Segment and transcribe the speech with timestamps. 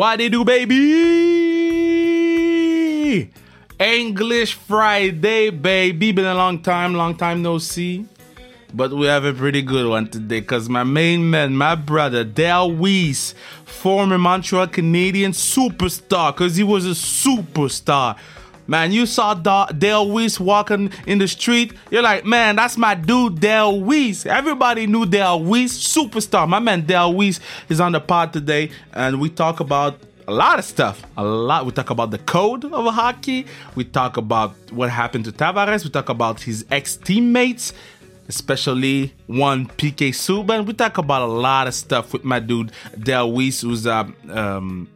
[0.00, 0.78] What they do, baby?
[3.78, 6.12] English Friday, baby.
[6.12, 8.06] Been a long time, long time no see.
[8.72, 12.70] But we have a pretty good one today because my main man, my brother, Dale
[12.70, 13.34] Weise,
[13.66, 18.16] former Montreal Canadian superstar, because he was a superstar.
[18.66, 21.72] Man, you saw da- Dale Weise walking in the street.
[21.90, 24.26] You're like, man, that's my dude, Dale Weise.
[24.26, 26.48] Everybody knew Dale Weise, superstar.
[26.48, 30.60] My man, Dale Weise, is on the pod today, and we talk about a lot
[30.60, 31.02] of stuff.
[31.16, 31.66] A lot.
[31.66, 33.46] We talk about the code of hockey.
[33.74, 35.82] We talk about what happened to Tavares.
[35.82, 37.72] We talk about his ex teammates,
[38.28, 40.66] especially one PK Subban.
[40.66, 44.88] We talk about a lot of stuff with my dude Dale Weise, who's uh, um,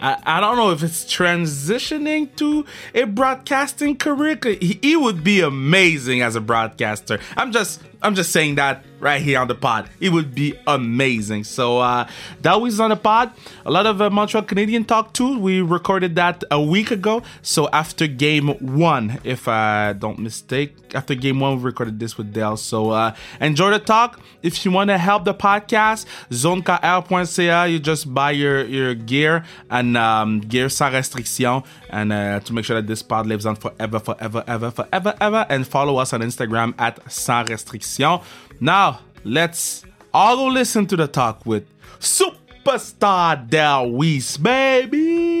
[0.00, 4.38] I, I don't know if it's transitioning to a broadcasting career.
[4.42, 7.20] He, he would be amazing as a broadcaster.
[7.36, 9.88] I'm just I'm just saying that right here on the pod.
[10.00, 11.44] It would be amazing.
[11.44, 12.08] So uh,
[12.42, 13.32] that was on the pod.
[13.64, 15.38] A lot of uh, Montreal Canadian talk too.
[15.38, 17.22] We recorded that a week ago.
[17.42, 22.32] So after game one, if I don't mistake, after game one, we recorded this with
[22.32, 22.56] Dale.
[22.56, 24.20] So uh, enjoy the talk.
[24.42, 29.96] If you want to help the podcast, zonekr.ca, you just buy your, your gear and
[29.96, 33.98] um, gear sans restriction and uh, to make sure that this pod lives on forever,
[33.98, 35.46] forever, ever, forever, ever.
[35.48, 38.20] And follow us on Instagram at sans restriction.
[38.60, 41.64] Now, let's all go listen to the talk with
[42.00, 45.35] superstar Dale Weise, baby.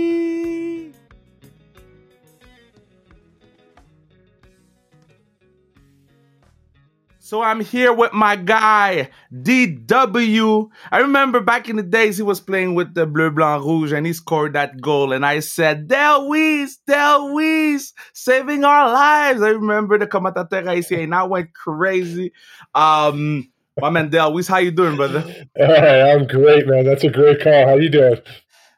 [7.26, 10.70] So I'm here with my guy, DW.
[10.92, 14.06] I remember back in the days he was playing with the Bleu Blanc Rouge and
[14.06, 15.12] he scored that goal.
[15.12, 19.42] And I said, Dale Weise, saving our lives.
[19.42, 22.32] I remember the commentator haïtien and I went crazy.
[22.76, 25.22] Um, my man Dale Weise, how you doing, brother?
[25.56, 26.84] Hey, I'm great, man.
[26.84, 27.66] That's a great call.
[27.66, 28.20] How you doing?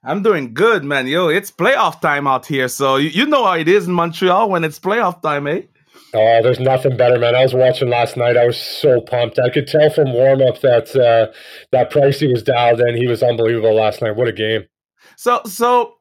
[0.03, 1.07] I'm doing good, man.
[1.07, 2.69] Yo, it's playoff time out here.
[2.69, 5.63] So you, you know how it is in Montreal when it's playoff time, eh?
[6.15, 7.35] Oh, there's nothing better, man.
[7.35, 8.37] I was watching last night.
[8.37, 9.39] I was so pumped.
[9.39, 11.33] I could tell from warm up that uh,
[11.73, 12.97] that Pricey was dialed in.
[12.97, 14.17] He was unbelievable last night.
[14.17, 14.65] What a game!
[15.17, 15.97] So, so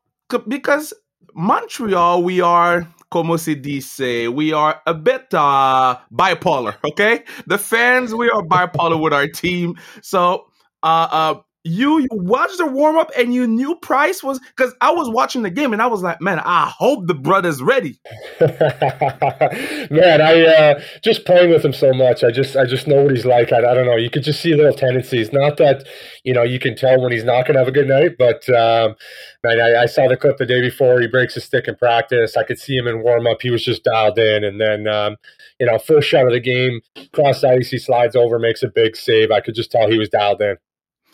[0.47, 0.93] because
[1.35, 6.75] Montreal, we are como se dice, we are a bit uh, bipolar.
[6.85, 9.75] Okay, the fans, we are bipolar with our team.
[10.01, 10.45] So,
[10.83, 11.35] uh, uh,
[11.67, 15.41] you you watched the warm up and you knew Price was because I was watching
[15.41, 17.99] the game and I was like, man, I hope the brother's ready.
[18.39, 22.23] man, I uh, just playing with him so much.
[22.23, 23.51] I just I just know what he's like.
[23.51, 23.95] I, I don't know.
[23.95, 25.31] You could just see little tendencies.
[25.33, 25.87] Not that
[26.23, 28.47] you know you can tell when he's not going to have a good night, but
[28.49, 28.95] um,
[29.43, 31.01] man, I, I saw the clip the day before.
[31.01, 32.37] He breaks his stick in practice.
[32.37, 33.41] I could see him in warm up.
[33.41, 35.17] He was just dialed in, and then um,
[35.59, 36.81] you know first shot of the game,
[37.13, 39.31] cross ice, he slides over, makes a big save.
[39.31, 40.57] I could just tell he was dialed in.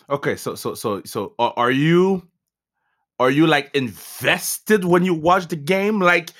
[0.08, 2.28] Okay, so so so so are you
[3.18, 6.00] are you like invested when you watch the game?
[6.00, 6.30] Like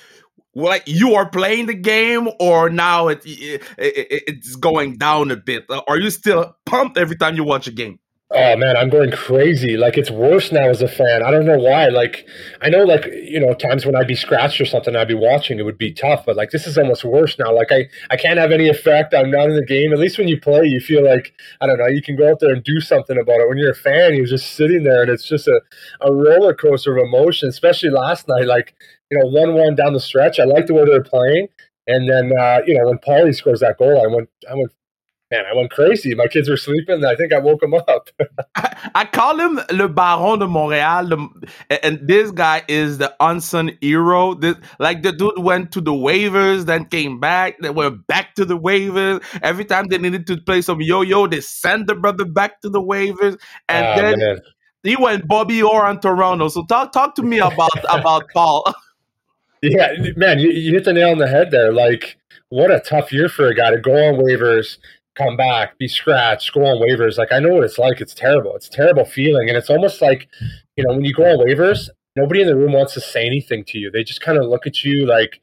[0.53, 5.35] like you are playing the game, or now it, it, it it's going down a
[5.35, 5.65] bit?
[5.87, 7.99] Are you still pumped every time you watch a game?
[8.31, 9.77] Oh man, I'm going crazy.
[9.77, 11.21] Like it's worse now as a fan.
[11.21, 11.89] I don't know why.
[11.89, 12.27] Like
[12.59, 15.59] I know, like you know, times when I'd be scratched or something, I'd be watching.
[15.59, 17.53] It would be tough, but like this is almost worse now.
[17.55, 19.13] Like I, I can't have any effect.
[19.13, 19.93] I'm not in the game.
[19.93, 21.85] At least when you play, you feel like I don't know.
[21.85, 23.47] You can go out there and do something about it.
[23.47, 25.61] When you're a fan, you're just sitting there, and it's just a,
[26.01, 27.47] a roller coaster of emotion.
[27.47, 28.73] Especially last night, like
[29.11, 30.39] you know, one one down the stretch.
[30.39, 31.47] I like the way they're playing,
[31.85, 34.71] and then uh, you know when Paulie scores that goal, I went, I went
[35.31, 36.13] man, I went crazy.
[36.13, 37.03] My kids were sleeping.
[37.03, 38.09] I think I woke them up.
[38.55, 41.09] I, I, call him Le Baron de Montréal.
[41.09, 44.35] The, and this guy is the unsung hero.
[44.35, 47.57] This, like the dude went to the waivers, then came back.
[47.59, 49.23] They went back to the waivers.
[49.41, 52.81] Every time they needed to play some yo-yo, they sent the brother back to the
[52.81, 53.39] waivers.
[53.67, 54.39] And oh, then man.
[54.83, 56.49] he went Bobby Orr on Toronto.
[56.49, 58.73] So talk talk to me about about Paul.
[59.61, 61.73] yeah, man, you, you hit the nail on the head there.
[61.73, 62.17] Like,
[62.49, 64.77] what a tough year for a guy to go on waivers
[65.15, 67.17] come back, be scratched, go on waivers.
[67.17, 68.01] Like I know what it's like.
[68.01, 68.55] It's terrible.
[68.55, 70.27] It's a terrible feeling, and it's almost like
[70.75, 73.63] you know when you go on waivers, nobody in the room wants to say anything
[73.65, 73.91] to you.
[73.91, 75.41] They just kind of look at you like.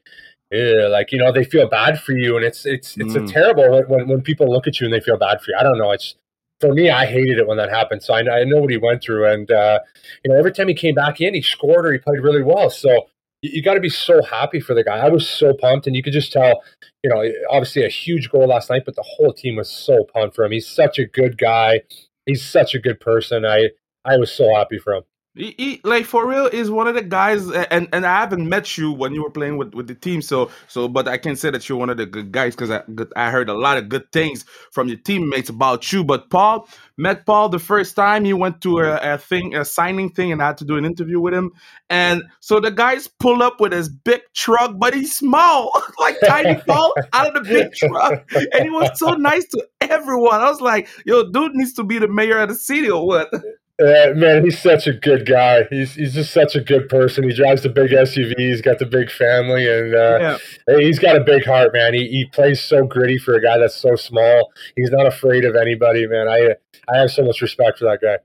[0.51, 3.27] like you know, they feel bad for you, and it's it's it's mm.
[3.27, 5.57] a terrible when when people look at you and they feel bad for you.
[5.59, 5.91] I don't know.
[5.91, 6.15] It's
[6.63, 8.03] for me, I hated it when that happened.
[8.03, 9.79] So I, I know what he went through, and uh,
[10.23, 12.69] you know, every time he came back in, he scored or he played really well.
[12.69, 13.07] So
[13.43, 14.97] you, got to be so happy for the guy.
[14.97, 16.63] I was so pumped, and you could just tell,
[17.03, 20.35] you know, obviously a huge goal last night, but the whole team was so pumped
[20.35, 20.53] for him.
[20.53, 21.81] He's such a good guy.
[22.25, 23.45] He's such a good person.
[23.45, 23.69] I
[24.05, 25.03] I was so happy for him.
[25.35, 28.77] He, he, like for real is one of the guys and and I haven't met
[28.77, 31.49] you when you were playing with, with the team so so but I can say
[31.49, 32.83] that you're one of the good guys because I
[33.15, 37.25] I heard a lot of good things from your teammates about you but Paul met
[37.25, 40.47] Paul the first time he went to a, a thing a signing thing and I
[40.47, 41.53] had to do an interview with him
[41.89, 46.61] and so the guys pull up with his big truck but he's small like tiny
[46.67, 50.41] Paul out of the big truck and he was so nice to everyone.
[50.41, 53.33] I was like yo dude needs to be the mayor of the city or what
[53.81, 55.63] uh, man, he's such a good guy.
[55.69, 57.23] He's he's just such a good person.
[57.23, 58.35] He drives the big SUV.
[58.37, 60.37] He's got the big family, and uh,
[60.67, 60.77] yeah.
[60.79, 61.95] he's got a big heart, man.
[61.95, 64.51] He he plays so gritty for a guy that's so small.
[64.75, 66.27] He's not afraid of anybody, man.
[66.27, 66.55] I
[66.93, 68.19] I have so much respect for that guy.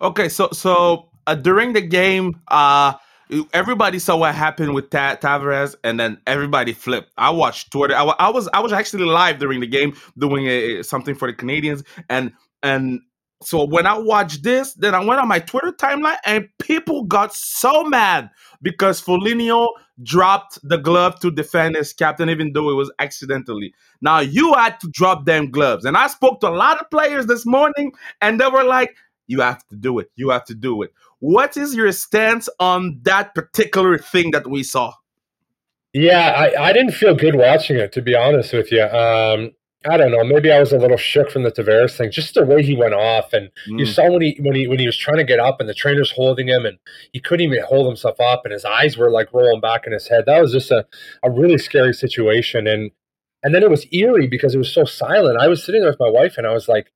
[0.00, 2.94] Okay, so so uh, during the game, uh,
[3.52, 7.10] everybody saw what happened with Ta- Tavares, and then everybody flipped.
[7.18, 7.96] I watched Twitter.
[7.96, 11.34] I, I was I was actually live during the game doing a, something for the
[11.34, 12.32] Canadians, and
[12.62, 13.00] and
[13.42, 17.34] so when I watched this, then I went on my Twitter timeline and people got
[17.34, 18.30] so mad
[18.62, 19.68] because Foligno
[20.02, 23.74] dropped the glove to defend his captain, even though it was accidentally.
[24.00, 25.84] Now you had to drop them gloves.
[25.84, 28.96] And I spoke to a lot of players this morning and they were like,
[29.26, 30.10] you have to do it.
[30.16, 30.92] You have to do it.
[31.18, 34.92] What is your stance on that particular thing that we saw?
[35.92, 38.82] Yeah, I, I didn't feel good watching it, to be honest with you.
[38.82, 39.52] Um,
[39.86, 40.24] I don't know.
[40.24, 42.94] Maybe I was a little shook from the Tavares thing, just the way he went
[42.94, 43.78] off, and mm.
[43.78, 45.74] you saw when he when he when he was trying to get up, and the
[45.74, 46.78] trainer's holding him, and
[47.12, 50.08] he couldn't even hold himself up, and his eyes were like rolling back in his
[50.08, 50.24] head.
[50.26, 50.86] That was just a,
[51.22, 52.90] a really scary situation, and
[53.42, 55.38] and then it was eerie because it was so silent.
[55.38, 56.90] I was sitting there with my wife, and I was like,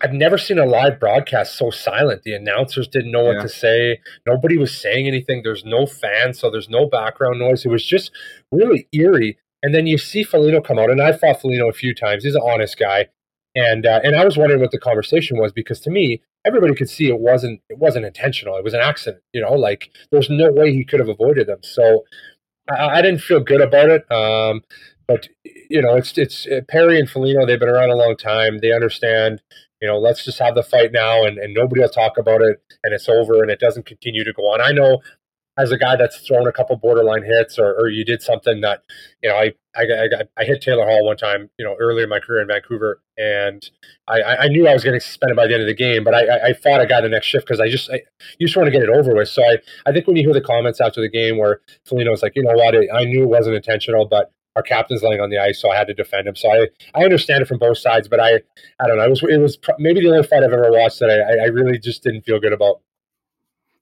[0.00, 2.22] I've never seen a live broadcast so silent.
[2.22, 3.34] The announcers didn't know yeah.
[3.36, 4.00] what to say.
[4.26, 5.42] Nobody was saying anything.
[5.42, 7.66] There's no fans, so there's no background noise.
[7.66, 8.10] It was just
[8.50, 9.38] really eerie.
[9.62, 12.24] And then you see Foligno come out, and I fought Foligno a few times.
[12.24, 13.08] He's an honest guy,
[13.54, 16.90] and uh, and I was wondering what the conversation was because to me, everybody could
[16.90, 18.56] see it wasn't it wasn't intentional.
[18.56, 19.22] It was an accident.
[19.32, 21.60] You know, like there's no way he could have avoided them.
[21.62, 22.04] So
[22.68, 24.10] I, I didn't feel good about it.
[24.10, 24.62] Um,
[25.06, 27.46] but you know, it's it's uh, Perry and Foligno.
[27.46, 28.58] They've been around a long time.
[28.58, 29.42] They understand.
[29.80, 32.62] You know, let's just have the fight now, and, and nobody will talk about it,
[32.84, 34.60] and it's over, and it doesn't continue to go on.
[34.60, 35.00] I know
[35.58, 38.82] as a guy that's thrown a couple borderline hits or, or you did something that
[39.22, 42.10] you know I, I I I hit Taylor Hall one time you know earlier in
[42.10, 43.68] my career in Vancouver and
[44.08, 46.48] I, I knew I was getting suspended by the end of the game but I
[46.48, 48.00] I fought a guy the next shift because I just I,
[48.38, 50.34] you just want to get it over with so I I think when you hear
[50.34, 53.28] the comments after the game where Foligno was like you know what I knew it
[53.28, 56.36] wasn't intentional but our captain's laying on the ice, so I had to defend him.
[56.36, 58.34] So I, I understand it from both sides, but I,
[58.80, 59.04] I don't know.
[59.04, 61.78] It was, it was maybe the only fight I've ever watched that I, I really
[61.78, 62.80] just didn't feel good about.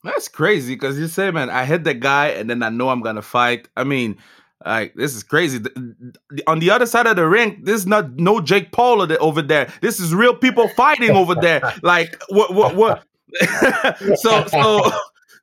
[0.02, 3.02] That's crazy because you say, man, I hit the guy and then I know I'm
[3.02, 3.68] gonna fight.
[3.76, 4.16] I mean,
[4.64, 5.58] like this is crazy.
[5.58, 5.94] The,
[6.30, 9.42] the, on the other side of the ring, this is not no Jake Paul over
[9.42, 9.72] there.
[9.82, 11.60] This is real people fighting over there.
[11.82, 12.54] Like what?
[12.54, 12.76] What?
[12.76, 13.04] What?
[14.16, 14.90] so so.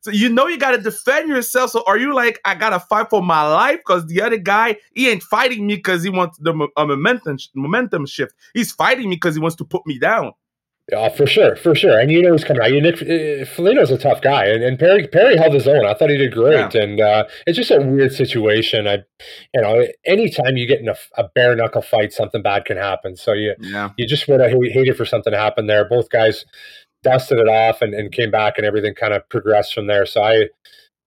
[0.01, 1.71] So you know you gotta defend yourself.
[1.71, 5.09] So are you like I gotta fight for my life because the other guy he
[5.09, 8.33] ain't fighting me because he wants the momentum momentum shift.
[8.53, 10.31] He's fighting me because he wants to put me down.
[10.89, 11.99] Yeah, for sure, for sure.
[11.99, 12.71] And you know he's coming out.
[12.71, 15.85] You Nick uh, Foligno's a tough guy, and, and Perry Perry held his own.
[15.85, 16.81] I thought he did great, yeah.
[16.81, 18.87] and uh, it's just a weird situation.
[18.87, 19.03] I,
[19.53, 23.17] you know, anytime you get in a, a bare knuckle fight, something bad can happen.
[23.17, 23.89] So you, yeah.
[23.97, 25.83] you just would have hated for something to happen there.
[25.83, 26.45] Both guys
[27.03, 30.05] dusted it off and, and came back, and everything kind of progressed from there.
[30.05, 30.45] So I,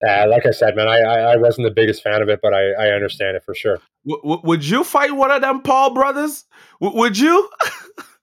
[0.07, 2.53] uh, like I said, man, I, I, I wasn't the biggest fan of it, but
[2.53, 3.79] I, I understand it for sure.
[4.07, 6.45] W- would you fight one of them Paul brothers?
[6.83, 7.49] W- would you?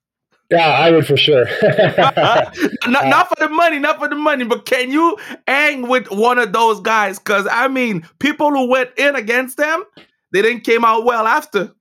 [0.50, 1.44] Yeah, I would for sure.
[1.62, 6.38] not, not, for the money, not for the money, but can you hang with one
[6.38, 7.18] of those guys?
[7.18, 9.84] Because I mean, people who went in against them,
[10.32, 11.74] they didn't came out well after.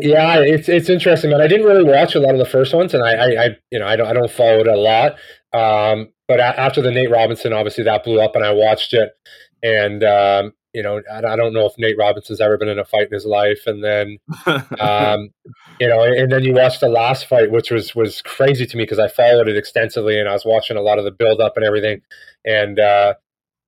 [0.00, 1.40] Yeah, it's it's interesting, man.
[1.40, 3.78] I didn't really watch a lot of the first ones, and I, I, I you
[3.78, 5.12] know, I don't I don't follow it a lot.
[5.52, 9.10] Um, but after the Nate Robinson, obviously that blew up, and I watched it,
[9.62, 13.06] and um, you know, I, don't know if Nate Robinson's ever been in a fight
[13.06, 13.62] in his life.
[13.66, 14.18] And then,
[14.78, 15.30] um,
[15.80, 18.84] you know, and then you watch the last fight, which was was crazy to me
[18.84, 21.56] because I followed it extensively and I was watching a lot of the build up
[21.56, 22.02] and everything.
[22.44, 23.14] And uh,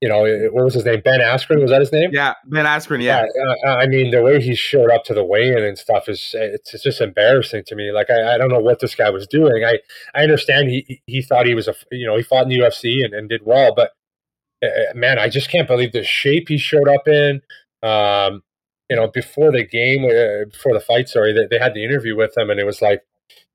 [0.01, 1.01] you know, what was his name?
[1.05, 2.11] Ben Askren was that his name?
[2.13, 3.03] Yeah, Ben Askren.
[3.03, 3.25] Yeah.
[3.67, 6.75] uh, I mean, the way he showed up to the weigh-in and stuff is it's,
[6.75, 7.93] it's just embarrassing to me.
[7.93, 9.65] Like I, I, don't know what this guy was doing.
[9.65, 9.79] I
[10.15, 13.05] I understand he he thought he was a you know he fought in the UFC
[13.05, 13.93] and, and did well, but
[14.95, 17.43] man, I just can't believe the shape he showed up in.
[17.83, 18.43] Um,
[18.89, 22.15] you know, before the game, uh, before the fight, sorry, they, they, had the interview
[22.17, 23.03] with him, and it was like,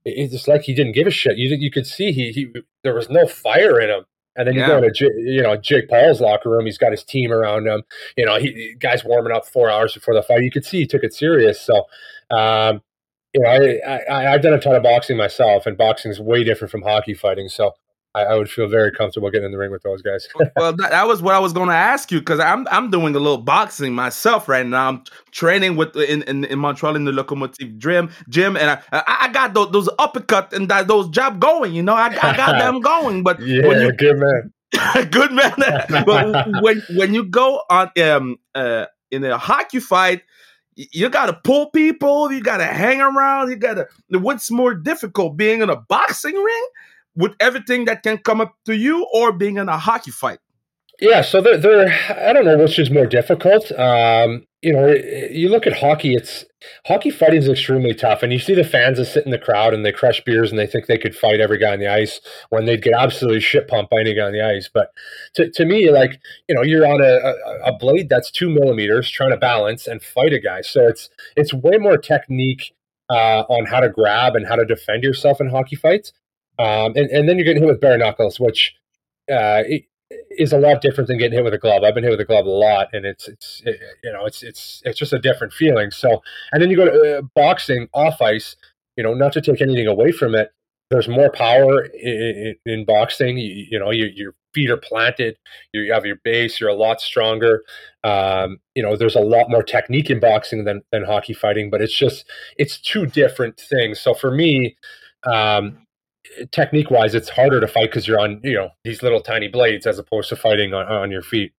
[0.03, 1.37] it's just like he didn't give a shit.
[1.37, 4.05] You you could see he he there was no fire in him.
[4.37, 6.65] And then you go to you know Jake Paul's locker room.
[6.65, 7.81] He's got his team around him.
[8.15, 10.43] You know, he guys warming up four hours before the fight.
[10.43, 11.59] You could see he took it serious.
[11.59, 11.85] So,
[12.29, 12.81] um,
[13.33, 16.43] you know, I, I I've done a ton of boxing myself, and boxing is way
[16.43, 17.49] different from hockey fighting.
[17.49, 17.73] So
[18.15, 20.27] I, I, would feel very comfortable getting in the ring with those guys.
[20.55, 23.15] well, that, that, was what I was going to ask you because I'm I'm doing
[23.15, 24.89] a little boxing myself right now.
[24.89, 29.29] I'm training with in, in, in Montreal in the Locomotive Gym, gym, and I, I
[29.29, 31.73] got those, those uppercut and that, those jab going.
[31.73, 33.23] You know, I, I got them going.
[33.23, 34.53] But yeah, when you, good man,
[35.11, 35.53] good man.
[36.05, 40.23] but when when you go on um uh in a hockey fight
[40.77, 43.87] you got to pull people, you got to hang around, you got to.
[44.19, 46.67] What's more difficult, being in a boxing ring
[47.17, 50.39] with everything that can come up to you, or being in a hockey fight?
[50.99, 53.71] Yeah, so they're, they're I don't know which is more difficult.
[53.73, 54.87] Um, you know,
[55.29, 56.43] you look at hockey, it's
[56.87, 58.23] hockey fighting is extremely tough.
[58.23, 60.57] And you see the fans that sit in the crowd and they crush beers and
[60.57, 62.19] they think they could fight every guy on the ice
[62.49, 64.67] when they'd get absolutely shit pumped by any guy on the ice.
[64.73, 64.91] But
[65.35, 66.19] to, to me, like,
[66.49, 70.33] you know, you're on a, a, blade that's two millimeters trying to balance and fight
[70.33, 70.61] a guy.
[70.61, 72.73] So it's it's way more technique
[73.09, 76.13] uh, on how to grab and how to defend yourself in hockey fights.
[76.59, 78.75] Um, and, and then you're getting hit with bare knuckles, which
[79.31, 79.63] uh,
[80.31, 81.83] is a lot different than getting hit with a glove.
[81.83, 84.43] I've been hit with a glove a lot, and it's it's it, you know it's
[84.43, 85.91] it's it's just a different feeling.
[85.91, 86.21] So,
[86.51, 88.55] and then you go to uh, boxing off ice.
[88.95, 90.51] You know, not to take anything away from it,
[90.89, 93.37] there's more power in, in, in boxing.
[93.37, 95.37] You, you know, you, your feet are planted.
[95.71, 96.59] You have your base.
[96.59, 97.63] You're a lot stronger.
[98.03, 101.81] Um, you know, there's a lot more technique in boxing than than hockey fighting, but
[101.81, 102.25] it's just
[102.57, 103.99] it's two different things.
[103.99, 104.77] So for me.
[105.25, 105.86] Um,
[106.51, 109.85] technique wise, it's harder to fight because you're on you know these little tiny blades
[109.85, 111.53] as opposed to fighting on, on your feet.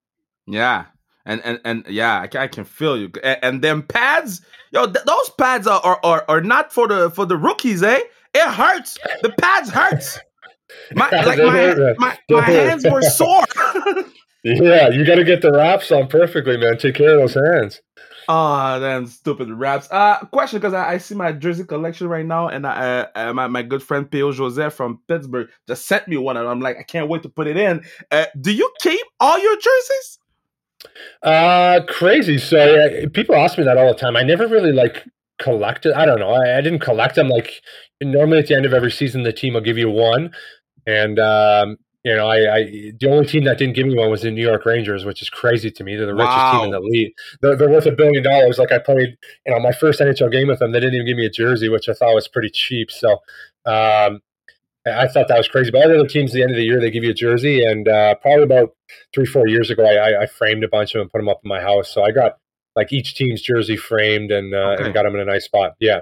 [0.47, 0.85] Yeah,
[1.25, 3.11] and and and yeah, I, I can feel you.
[3.23, 7.09] And, and them pads, yo, th- those pads are, are, are are not for the
[7.11, 8.01] for the rookies, eh?
[8.33, 8.97] It hurts.
[9.21, 10.19] The pads hurts.
[10.93, 13.43] My like my my, my hands were sore.
[14.43, 16.77] yeah, you got to get the wraps on perfectly, man.
[16.77, 17.81] Take care of those hands.
[18.31, 19.87] Oh, damn stupid raps.
[19.89, 23.33] Uh, question because I, I, see my jersey collection right now, and I, uh, uh,
[23.33, 24.33] my, my good friend P.O.
[24.33, 27.47] Joseph from Pittsburgh just sent me one, and I'm like, I can't wait to put
[27.47, 27.83] it in.
[28.11, 30.19] Uh, do you keep all your jerseys?
[31.23, 32.37] Uh, crazy.
[32.37, 34.15] So uh, people ask me that all the time.
[34.15, 35.07] I never really like
[35.39, 35.93] collected.
[35.93, 36.29] I don't know.
[36.29, 37.29] I, I didn't collect them.
[37.29, 37.63] Like
[37.99, 40.29] normally at the end of every season, the team will give you one,
[40.85, 42.63] and um, you know, I, I,
[42.97, 45.29] the only team that didn't give me one was the New York Rangers, which is
[45.29, 45.97] crazy to me.
[45.97, 46.51] They're the richest wow.
[46.53, 47.11] team in the league.
[47.41, 48.57] They're, they're worth a billion dollars.
[48.57, 51.17] Like I played, you know, my first NHL game with them, they didn't even give
[51.17, 52.89] me a jersey, which I thought was pretty cheap.
[52.89, 53.13] So
[53.65, 54.21] um,
[54.85, 55.71] I thought that was crazy.
[55.71, 57.65] But other teams, at the end of the year, they give you a jersey.
[57.65, 58.69] And uh, probably about
[59.13, 61.41] three, four years ago, I, I, framed a bunch of them and put them up
[61.43, 61.93] in my house.
[61.93, 62.37] So I got
[62.77, 64.85] like each team's jersey framed and, uh, okay.
[64.85, 65.73] and got them in a nice spot.
[65.81, 66.01] Yeah.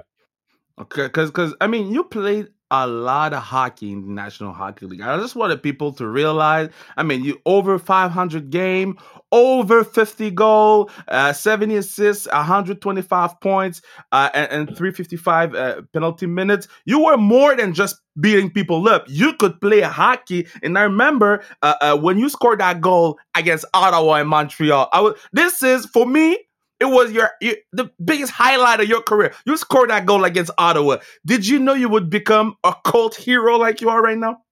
[0.80, 4.86] Okay, because because I mean, you played a lot of hockey in the National Hockey
[4.86, 5.00] League.
[5.00, 6.68] I just wanted people to realize.
[6.96, 8.98] I mean, you over 500 game,
[9.32, 13.82] over 50 goal, uh, 70 assists, 125 points,
[14.12, 16.68] uh, and, and 355 uh, penalty minutes.
[16.84, 19.04] You were more than just beating people up.
[19.08, 20.46] You could play hockey.
[20.62, 24.88] And I remember uh, uh, when you scored that goal against Ottawa and Montreal.
[24.92, 25.18] I was.
[25.32, 26.38] This is for me
[26.80, 29.32] it was your, your, the biggest highlight of your career.
[29.44, 30.98] You scored that goal against Ottawa.
[31.26, 34.42] Did you know you would become a cult hero like you are right now?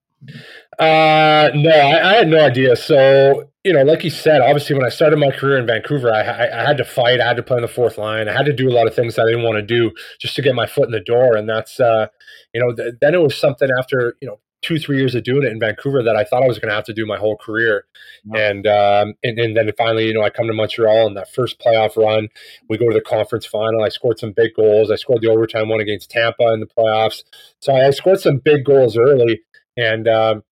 [0.79, 2.75] Uh, no, I, I, had no idea.
[2.75, 6.21] So you know, like you said, obviously when I started my career in Vancouver, I,
[6.21, 7.19] I, I, had to fight.
[7.19, 8.29] I had to play in the fourth line.
[8.29, 9.91] I had to do a lot of things I didn't want to do
[10.21, 11.35] just to get my foot in the door.
[11.35, 12.07] And that's, uh,
[12.53, 15.43] you know, th- then it was something after you know two three years of doing
[15.43, 17.37] it in Vancouver that I thought I was going to have to do my whole
[17.37, 17.85] career,
[18.33, 21.59] and, um, and and then finally you know I come to Montreal and that first
[21.59, 22.29] playoff run,
[22.69, 23.83] we go to the conference final.
[23.83, 24.91] I scored some big goals.
[24.91, 27.23] I scored the overtime one against Tampa in the playoffs,
[27.59, 29.41] so I scored some big goals early,
[29.75, 30.43] and um,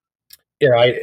[0.60, 1.00] you know I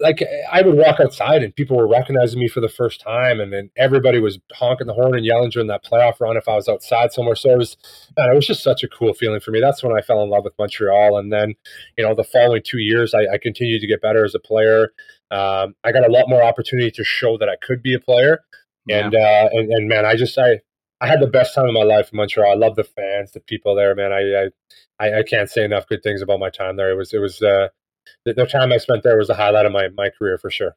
[0.00, 3.52] like I would walk outside and people were recognizing me for the first time, and
[3.52, 6.68] then everybody was honking the horn and yelling during that playoff run if I was
[6.68, 7.34] outside somewhere.
[7.34, 7.76] So it was,
[8.16, 9.60] man, it was just such a cool feeling for me.
[9.60, 11.54] That's when I fell in love with Montreal, and then
[11.98, 14.92] you know the following two years I, I continued to get better as a player.
[15.30, 18.40] Um, I got a lot more opportunity to show that I could be a player,
[18.88, 20.60] and uh, and, and man, I just I
[21.02, 22.50] I had the best time of my life in Montreal.
[22.50, 24.10] I love the fans, the people there, man.
[24.12, 24.48] I
[24.98, 26.90] I, I can't say enough good things about my time there.
[26.90, 27.42] It was it was.
[27.42, 27.68] Uh,
[28.24, 30.76] the, the time I spent there was the highlight of my my career for sure.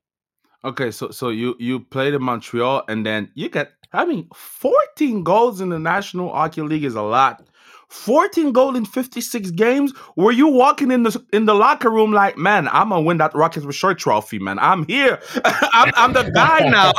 [0.66, 5.24] Okay, so so you you played in Montreal and then you get I mean 14
[5.24, 7.46] goals in the National Hockey League is a lot.
[7.90, 9.94] 14 goals in 56 games.
[10.16, 13.36] Were you walking in the in the locker room like, man, I'm gonna win that
[13.36, 14.58] Rocket Richard trophy, man.
[14.58, 15.20] I'm here.
[15.46, 16.92] I'm, I'm the guy now.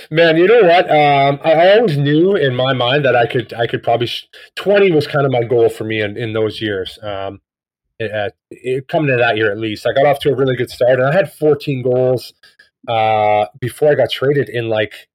[0.10, 0.90] man, you know what?
[0.90, 4.92] Um, I always knew in my mind that I could I could probably sh- 20
[4.92, 6.98] was kind of my goal for me in, in those years.
[7.02, 7.40] Um,
[8.00, 8.30] uh,
[8.88, 9.86] coming to that year at least.
[9.86, 12.32] I got off to a really good start, and I had 14 goals
[12.88, 15.08] uh, before I got traded in like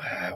[0.00, 0.32] uh,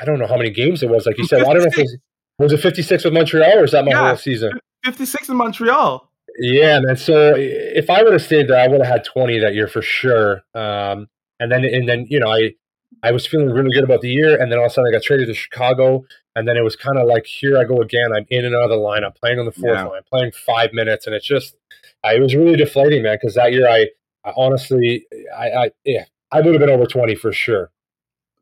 [0.00, 1.06] I don't know how many games it was.
[1.06, 1.96] Like you said, I don't know if it was,
[2.38, 4.52] was it 56 with Montreal or is that my yeah, whole season?
[4.84, 6.10] 56 in Montreal.
[6.38, 6.96] Yeah, man.
[6.96, 9.82] So if I would have stayed there, I would have had 20 that year for
[9.82, 10.42] sure.
[10.54, 11.08] Um,
[11.40, 12.54] and then, and then, you know, I,
[13.02, 14.96] I was feeling really good about the year, and then all of a sudden I
[14.96, 16.04] got traded to Chicago,
[16.36, 18.12] and then it was kind of like, here I go again.
[18.14, 19.84] I'm in another lineup, playing on the fourth yeah.
[19.84, 21.56] line, playing five minutes, and it's just,
[22.04, 23.16] uh, it was really deflating, man.
[23.20, 23.86] Because that year, I,
[24.22, 27.70] I honestly, I, I, yeah, I would have been over 20 for sure.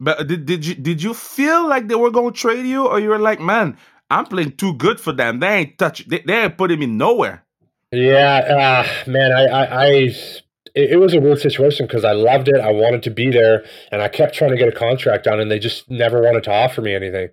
[0.00, 2.98] But did did you did you feel like they were going to trade you, or
[2.98, 3.78] you were like, man,
[4.10, 5.38] I'm playing too good for them.
[5.38, 6.06] They ain't touch.
[6.08, 7.44] They, they ain't putting me nowhere.
[7.92, 9.86] Yeah, uh, man, I, I, I
[10.74, 12.60] it, it was a weird situation because I loved it.
[12.60, 15.48] I wanted to be there, and I kept trying to get a contract done, and
[15.48, 17.28] they just never wanted to offer me anything.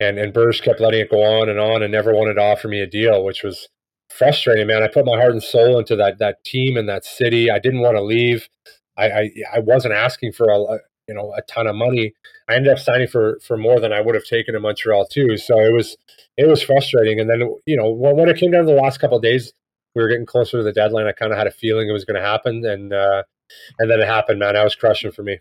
[0.00, 2.68] And and Burge kept letting it go on and on, and never wanted to offer
[2.68, 3.68] me a deal, which was
[4.10, 4.82] frustrating, man.
[4.82, 7.50] I put my heart and soul into that that team and that city.
[7.50, 8.48] I didn't want to leave.
[8.96, 12.14] I I, I wasn't asking for a, you know a ton of money.
[12.48, 15.36] I ended up signing for for more than I would have taken in Montreal too.
[15.36, 15.96] So it was
[16.36, 17.20] it was frustrating.
[17.20, 19.52] And then you know when, when it came down to the last couple of days,
[19.94, 21.06] we were getting closer to the deadline.
[21.06, 23.22] I kind of had a feeling it was going to happen, and uh,
[23.78, 24.38] and then it happened.
[24.38, 25.38] Man, that was crushing for me.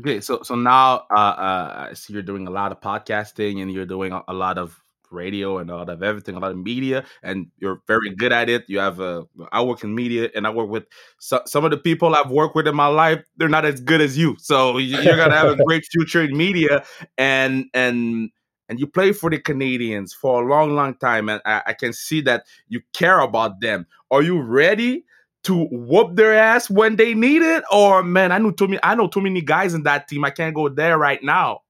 [0.00, 3.70] Okay, so so now uh, uh, I see you're doing a lot of podcasting and
[3.70, 6.56] you're doing a, a lot of radio and a lot of everything, a lot of
[6.56, 8.64] media, and you're very good at it.
[8.68, 10.84] You have a, I work in media and I work with
[11.18, 13.22] so, some of the people I've worked with in my life.
[13.36, 16.82] They're not as good as you, so you're gonna have a great future in media.
[17.18, 18.30] And and
[18.70, 21.92] and you play for the Canadians for a long, long time, and I, I can
[21.92, 23.86] see that you care about them.
[24.10, 25.04] Are you ready?
[25.44, 28.80] To whoop their ass when they need it, or man, I know too many.
[28.82, 30.24] I know too many guys in that team.
[30.24, 31.62] I can't go there right now.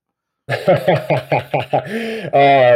[0.50, 0.56] oh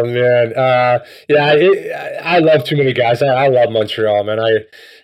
[0.05, 3.21] man, uh, yeah, it, I love too many guys.
[3.21, 4.39] I, I, love Montreal, man.
[4.39, 4.59] I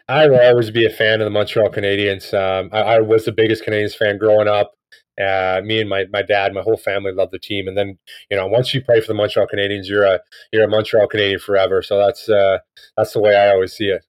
[0.09, 2.33] I will always be a fan of the Montreal Canadiens.
[2.33, 4.75] Um, I, I, was the biggest Canadiens fan growing up.
[5.21, 7.67] Uh, me and my, my dad, my whole family loved the team.
[7.67, 7.99] And then
[8.31, 10.21] you know, once you play for the Montreal Canadiens, you're a
[10.53, 11.83] you're a Montreal Canadian forever.
[11.83, 12.59] So that's uh,
[12.97, 14.05] that's the way I always see it.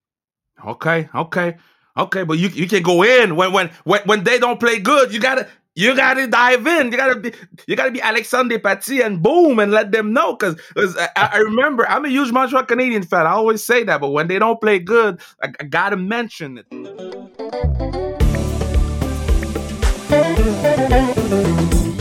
[0.63, 1.55] Okay, okay.
[1.97, 5.13] Okay, but you you can go in when when when when they don't play good.
[5.13, 6.91] You gotta you gotta dive in.
[6.91, 7.33] You gotta be
[7.67, 10.35] you gotta be Alexandre Paty and boom and let them know.
[10.35, 13.27] Cause, cause I, I, remember I'm a huge Montreal Canadian fan.
[13.27, 16.65] I always say that, but when they don't play good, I, I gotta mention it.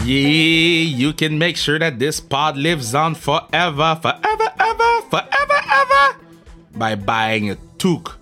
[0.05, 6.17] Yeah, you can make sure that this pod lives on forever, forever, ever, forever, ever
[6.75, 8.17] by buying a toque,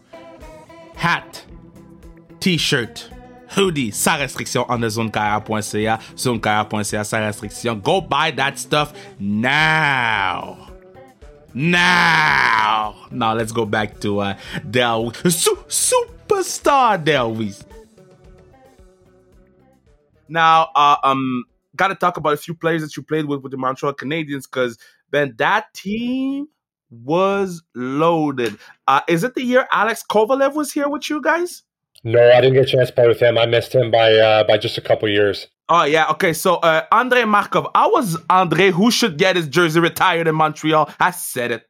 [0.96, 1.44] hat,
[2.40, 3.10] t-shirt
[3.56, 5.98] hoodie sans restriction en zonecarrière.ca.
[6.16, 7.76] Zonecarrière.ca sans restriction.
[7.76, 10.68] Go buy that stuff now.
[11.54, 12.94] Now.
[13.10, 14.34] Now let's go back to uh,
[14.68, 17.64] Del Su- superstar Del Weise.
[20.28, 23.50] Now, uh, um, got to talk about a few players that you played with with
[23.50, 24.78] the Montreal Canadiens because
[25.10, 26.48] then that team
[26.90, 28.58] was loaded.
[28.86, 31.62] Uh, is it the year Alex Kovalev was here with you guys?
[32.04, 33.36] No, I didn't get a chance to play with him.
[33.36, 35.48] I missed him by uh, by just a couple years.
[35.68, 36.32] Oh yeah, okay.
[36.32, 40.90] So uh, Andre Markov, I was Andre who should get his jersey retired in Montreal.
[41.00, 41.68] I said it.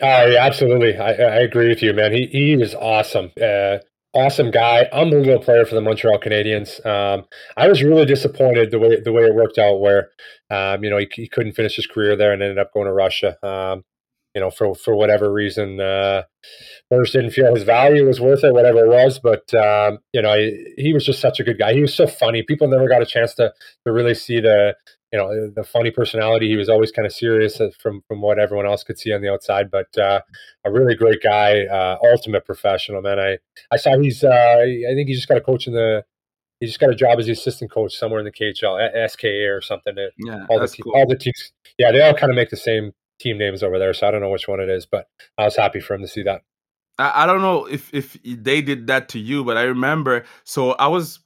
[0.00, 0.96] Oh yeah, absolutely.
[0.96, 2.12] I, I agree with you, man.
[2.12, 3.30] He he is awesome.
[3.40, 3.78] Uh,
[4.14, 6.84] awesome guy, unbelievable player for the Montreal Canadiens.
[6.86, 7.24] Um,
[7.56, 10.10] I was really disappointed the way the way it worked out, where
[10.50, 12.92] um, you know he, he, couldn't finish his career there and ended up going to
[12.92, 13.36] Russia.
[13.46, 13.84] Um,
[14.34, 16.22] you know, for for whatever reason, uh,
[16.90, 19.18] Burge didn't feel his value was worth it, whatever it was.
[19.18, 21.72] But um, you know, he, he, was just such a good guy.
[21.72, 22.42] He was so funny.
[22.42, 23.52] People never got a chance to
[23.86, 24.74] to really see the
[25.12, 26.48] you know the funny personality.
[26.48, 29.22] He was always kind of serious uh, from from what everyone else could see on
[29.22, 29.70] the outside.
[29.70, 30.20] But uh,
[30.64, 33.20] a really great guy, uh, ultimate professional man.
[33.20, 33.38] I
[33.70, 36.04] I saw he's uh, I think he just got a coach in the
[36.58, 39.60] he just got a job as the assistant coach somewhere in the KHL, SKA or
[39.60, 39.94] something.
[40.18, 40.92] Yeah, all the cool.
[40.94, 41.52] all the teams.
[41.78, 44.20] Yeah, they all kind of make the same team names over there, so I don't
[44.20, 46.42] know which one it is, but I was happy for him to see that.
[46.98, 50.24] I, don't know if if they did that to you, but I remember.
[50.44, 51.18] So I was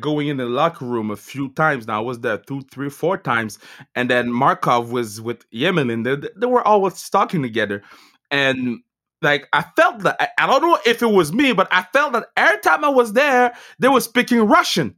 [0.00, 1.98] going in the locker room a few times now.
[1.98, 3.58] I was there two, three, four times,
[3.94, 6.04] and then Markov was with Yemelin.
[6.04, 7.82] They, they were always talking together,
[8.30, 8.80] and
[9.22, 12.26] like I felt that I don't know if it was me, but I felt that
[12.36, 14.96] every time I was there, they were speaking Russian.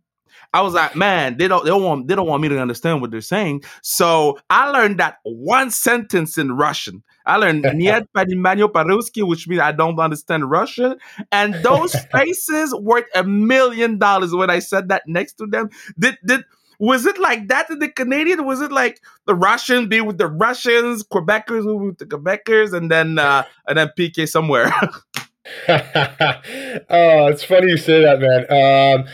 [0.52, 3.00] I was like, man, they don't they don't want they don't want me to understand
[3.00, 3.62] what they're saying.
[3.82, 7.02] So I learned that one sentence in Russian.
[7.26, 10.96] I learned Niet Panimanyo Paruski, which means I don't understand Russian.
[11.30, 15.68] And those faces worth a million dollars when I said that next to them.
[15.98, 16.44] Did did
[16.78, 18.46] was it like that in the Canadian?
[18.46, 23.18] Was it like the Russian be with the Russians, Quebecers with the Quebecers, and then
[23.18, 24.72] uh, and then PK somewhere?
[25.68, 29.00] oh, it's funny you say that, man.
[29.00, 29.08] Um,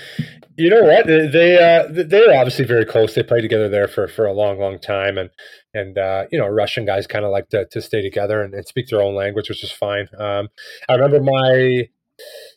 [0.57, 1.07] you know what?
[1.07, 3.15] They uh, they are obviously very close.
[3.15, 5.31] They played together there for, for a long, long time, and
[5.73, 8.67] and uh, you know Russian guys kind of like to, to stay together and, and,
[8.67, 10.09] speak their own language, which is fine.
[10.19, 10.49] Um,
[10.89, 11.89] I remember my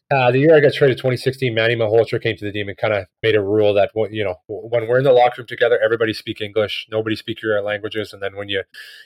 [0.10, 2.94] uh, the year I got traded, 2016, Manny Malhotra came to the team and kind
[2.94, 6.14] of made a rule that you know when we're in the locker room together, everybody
[6.14, 8.64] speak English, nobody speak your languages, and then when you,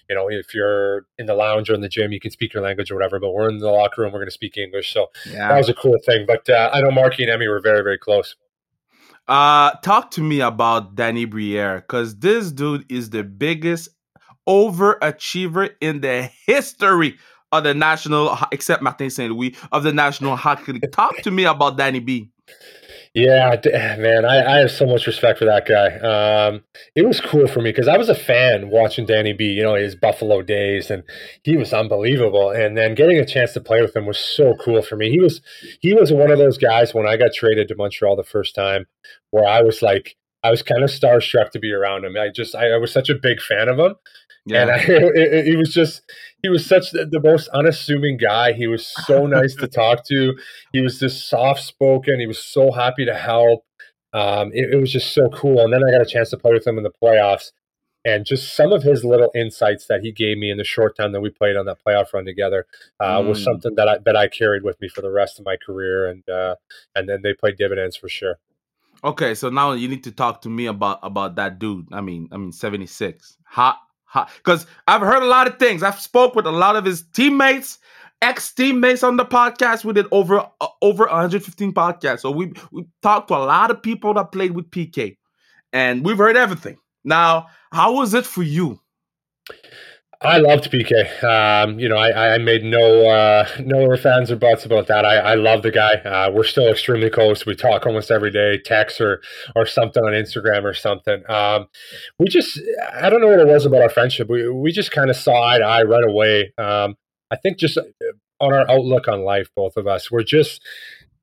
[0.09, 2.61] you know, if you're in the lounge or in the gym, you can speak your
[2.61, 3.19] language or whatever.
[3.19, 4.93] But we're in the locker room, we're going to speak English.
[4.93, 5.47] So yeah.
[5.47, 6.25] that was a cool thing.
[6.27, 8.35] But uh, I know Marky and Emmy were very very close.
[9.27, 13.89] Uh, talk to me about Danny Briere because this dude is the biggest
[14.47, 17.17] overachiever in the history
[17.51, 19.31] of the national, except Martin St.
[19.31, 20.91] Louis, of the National Hockey League.
[20.91, 22.29] Talk to me about Danny B.
[23.13, 23.57] Yeah,
[23.99, 25.97] man, I, I have so much respect for that guy.
[25.99, 26.63] Um,
[26.95, 29.47] it was cool for me because I was a fan watching Danny B.
[29.51, 31.03] You know his Buffalo days, and
[31.43, 32.51] he was unbelievable.
[32.51, 35.09] And then getting a chance to play with him was so cool for me.
[35.11, 35.41] He was
[35.81, 38.85] he was one of those guys when I got traded to Montreal the first time,
[39.31, 42.15] where I was like I was kind of starstruck to be around him.
[42.17, 43.95] I just I, I was such a big fan of him,
[44.45, 44.61] yeah.
[44.61, 46.01] And I, it, it, was just,
[46.41, 48.53] he was such the, the, most unassuming guy.
[48.53, 50.35] He was so nice to talk to.
[50.73, 52.19] He was just soft spoken.
[52.19, 53.65] He was so happy to help.
[54.13, 55.59] Um, it, it, was just so cool.
[55.61, 57.51] And then I got a chance to play with him in the playoffs.
[58.03, 61.11] And just some of his little insights that he gave me in the short time
[61.11, 62.65] that we played on that playoff run together
[62.99, 63.27] uh, mm.
[63.27, 66.07] was something that I that I carried with me for the rest of my career,
[66.07, 66.55] and uh,
[66.95, 68.39] and then they played dividends for sure.
[69.03, 71.87] Okay, so now you need to talk to me about about that dude.
[71.91, 73.37] I mean, I mean, seventy six.
[73.43, 73.75] How
[74.37, 75.83] because I've heard a lot of things.
[75.83, 77.79] I've spoke with a lot of his teammates,
[78.21, 79.83] ex teammates on the podcast.
[79.83, 83.81] We did over uh, over 115 podcasts, so we we talked to a lot of
[83.81, 85.17] people that played with PK,
[85.73, 86.77] and we've heard everything.
[87.03, 88.79] Now, how was it for you?
[90.23, 91.23] I loved PK.
[91.23, 95.03] Um, you know, I, I made no uh, no fans or buts about that.
[95.03, 95.95] I, I love the guy.
[95.95, 97.43] Uh, we're still extremely close.
[97.43, 99.21] We talk almost every day, text or
[99.55, 101.23] or something on Instagram or something.
[101.27, 101.67] Um,
[102.19, 102.59] we just
[102.93, 104.29] I don't know what it was about our friendship.
[104.29, 106.53] We we just kind of saw eye to eye right away.
[106.55, 106.97] Um,
[107.31, 107.83] I think just uh,
[108.39, 110.61] on our outlook on life, both of us, we're just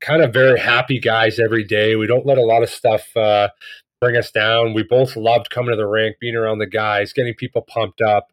[0.01, 1.95] kind of very happy guys every day.
[1.95, 3.47] We don't let a lot of stuff uh,
[4.01, 4.73] bring us down.
[4.73, 8.27] We both loved coming to the rink, being around the guys, getting people pumped up.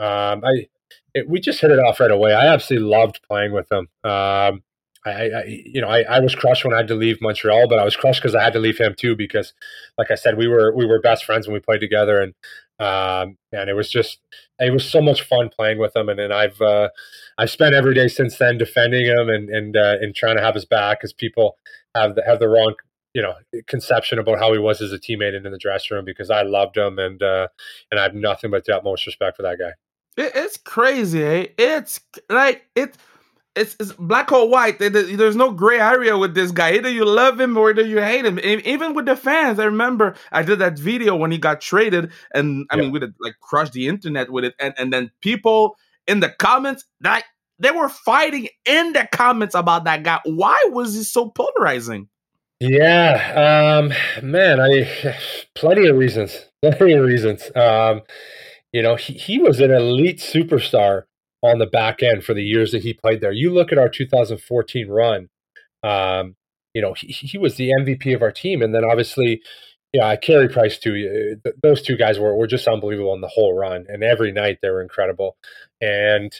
[0.00, 0.66] Um, I
[1.14, 2.34] it, we just hit it off right away.
[2.34, 3.88] I absolutely loved playing with him.
[4.04, 4.62] Um,
[5.06, 7.78] I, I, you know, I, I was crushed when I had to leave Montreal, but
[7.78, 9.16] I was crushed because I had to leave him too.
[9.16, 9.54] Because,
[9.96, 12.34] like I said, we were we were best friends when we played together, and
[12.78, 14.18] um, and it was just
[14.58, 16.08] it was so much fun playing with him.
[16.08, 16.90] And then I've uh,
[17.38, 20.54] I've spent every day since then defending him and and uh, and trying to have
[20.54, 21.56] his back because people
[21.94, 22.74] have the have the wrong
[23.14, 23.34] you know
[23.66, 26.42] conception about how he was as a teammate and in the dressing room because I
[26.42, 27.48] loved him and uh,
[27.90, 29.72] and I have nothing but the utmost respect for that guy.
[30.16, 31.22] It, it's crazy.
[31.22, 31.46] Eh?
[31.58, 32.96] It's like it.
[33.56, 34.78] It's, it's black or white.
[34.78, 36.74] There's no gray area with this guy.
[36.74, 38.38] Either you love him or either you hate him.
[38.38, 42.66] Even with the fans, I remember I did that video when he got traded, and
[42.70, 42.82] I yeah.
[42.82, 46.30] mean, we did like crush the internet with it, and and then people in the
[46.30, 47.24] comments like
[47.58, 50.20] they were fighting in the comments about that guy.
[50.24, 52.08] Why was he so polarizing?
[52.60, 53.92] Yeah, um,
[54.22, 55.16] man, I
[55.54, 56.46] plenty of reasons.
[56.62, 57.50] Plenty of reasons.
[57.54, 58.02] Um,
[58.72, 61.04] you know, he, he was an elite superstar
[61.42, 63.32] on the back end for the years that he played there.
[63.32, 65.28] You look at our 2014 run,
[65.82, 66.36] um,
[66.74, 68.62] you know, he, he was the MVP of our team.
[68.62, 69.42] And then obviously,
[69.92, 71.36] yeah, Carey Price too.
[71.62, 73.86] Those two guys were, were just unbelievable on the whole run.
[73.88, 75.36] And every night they were incredible.
[75.80, 76.32] And,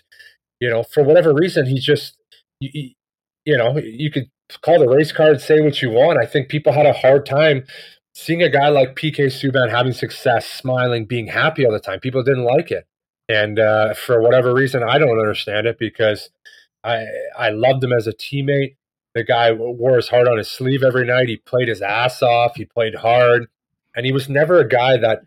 [0.61, 2.17] you know, for whatever reason, he just,
[2.61, 2.91] you,
[3.45, 4.31] you know, you could
[4.63, 6.19] call the race card, say what you want.
[6.23, 7.65] I think people had a hard time
[8.15, 12.23] seeing a guy like PK Subban having success, smiling, being happy all the time, people
[12.23, 12.87] didn't like it.
[13.29, 16.31] And uh, for whatever reason, I don't understand it because
[16.83, 17.07] I
[17.39, 18.77] I loved him as a teammate.
[19.15, 21.29] The guy wore his heart on his sleeve every night.
[21.29, 22.57] He played his ass off.
[22.57, 23.47] He played hard,
[23.95, 25.21] and he was never a guy that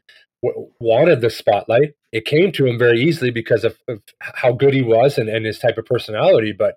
[0.43, 1.96] w- wanted the spotlight.
[2.12, 5.46] It came to him very easily because of, of how good he was and, and
[5.46, 6.54] his type of personality.
[6.58, 6.76] But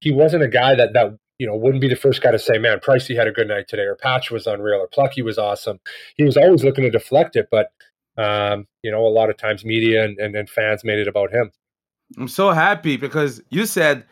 [0.00, 2.58] he wasn't a guy that that you know, wouldn't be the first guy to say,
[2.58, 5.80] man, Pricey had a good night today, or Patch was unreal, or Pleky was awesome.
[6.16, 7.68] He was always looking to deflect it, but,
[8.16, 11.32] um, you know, a lot of times media and, and, and fans made it about
[11.32, 11.50] him.
[12.18, 14.04] I'm so happy because you said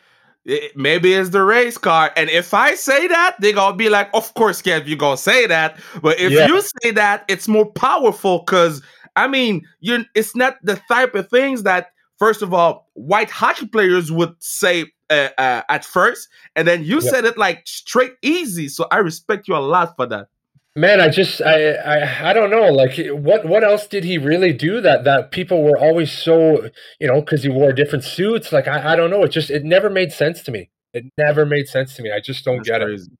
[0.43, 2.11] it, maybe it's the race car.
[2.15, 5.17] And if I say that, they're going to be like, of course, Kev, you're going
[5.17, 5.79] to say that.
[6.01, 6.47] But if yeah.
[6.47, 8.81] you say that, it's more powerful because,
[9.15, 11.87] I mean, you it's not the type of things that,
[12.19, 16.95] first of all, white hockey players would say uh, uh, at first, and then you
[16.95, 17.03] yep.
[17.03, 18.67] said it like straight easy.
[18.67, 20.27] So I respect you a lot for that.
[20.77, 22.69] Man, I just I, I I don't know.
[22.69, 27.07] Like, what what else did he really do that that people were always so you
[27.07, 28.51] know because he wore different suits?
[28.51, 29.23] Like, I, I don't know.
[29.23, 30.69] It just it never made sense to me.
[30.93, 32.11] It never made sense to me.
[32.11, 33.11] I just don't That's get crazy.
[33.11, 33.17] it.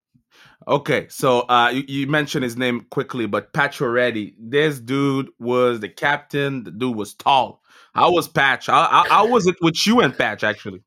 [0.67, 4.33] Okay, so uh, you, you, mentioned his name quickly, but Patch already.
[4.39, 6.63] this dude was the captain.
[6.63, 7.61] The dude was tall.
[7.93, 8.65] How was Patch?
[8.65, 10.81] How, how, how was it with you and Patch actually?